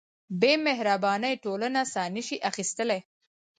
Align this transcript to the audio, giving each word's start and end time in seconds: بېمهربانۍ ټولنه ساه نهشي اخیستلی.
بېمهربانۍ 0.39 1.33
ټولنه 1.43 1.81
ساه 1.93 2.07
نهشي 2.15 2.37
اخیستلی. 2.49 2.99